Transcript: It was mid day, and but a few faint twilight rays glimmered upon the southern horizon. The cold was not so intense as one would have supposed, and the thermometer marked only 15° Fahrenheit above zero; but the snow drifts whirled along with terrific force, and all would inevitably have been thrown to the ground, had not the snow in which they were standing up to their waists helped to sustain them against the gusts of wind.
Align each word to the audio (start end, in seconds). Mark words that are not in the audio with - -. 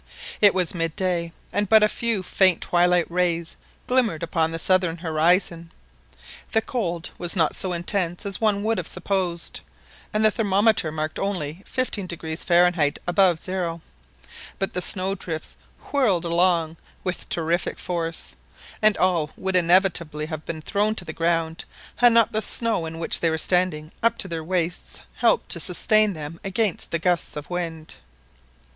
It 0.41 0.55
was 0.55 0.73
mid 0.73 0.95
day, 0.95 1.31
and 1.53 1.69
but 1.69 1.83
a 1.83 1.87
few 1.87 2.23
faint 2.23 2.59
twilight 2.61 3.05
rays 3.11 3.55
glimmered 3.85 4.23
upon 4.23 4.49
the 4.51 4.57
southern 4.57 4.97
horizon. 4.97 5.69
The 6.53 6.61
cold 6.63 7.11
was 7.19 7.35
not 7.35 7.55
so 7.55 7.71
intense 7.71 8.25
as 8.25 8.41
one 8.41 8.63
would 8.63 8.79
have 8.79 8.87
supposed, 8.87 9.61
and 10.11 10.25
the 10.25 10.31
thermometer 10.31 10.91
marked 10.91 11.19
only 11.19 11.63
15° 11.71 12.39
Fahrenheit 12.43 12.97
above 13.07 13.37
zero; 13.37 13.81
but 14.57 14.73
the 14.73 14.81
snow 14.81 15.13
drifts 15.13 15.55
whirled 15.91 16.25
along 16.25 16.77
with 17.03 17.29
terrific 17.29 17.77
force, 17.77 18.33
and 18.81 18.97
all 18.97 19.29
would 19.37 19.55
inevitably 19.55 20.25
have 20.25 20.43
been 20.47 20.63
thrown 20.63 20.95
to 20.95 21.05
the 21.05 21.13
ground, 21.13 21.63
had 21.97 22.11
not 22.11 22.31
the 22.31 22.41
snow 22.41 22.87
in 22.87 22.97
which 22.97 23.19
they 23.19 23.29
were 23.29 23.37
standing 23.37 23.91
up 24.01 24.17
to 24.17 24.27
their 24.27 24.43
waists 24.43 25.01
helped 25.17 25.49
to 25.49 25.59
sustain 25.59 26.13
them 26.13 26.39
against 26.43 26.89
the 26.89 26.97
gusts 26.97 27.35
of 27.35 27.51
wind. 27.51 27.97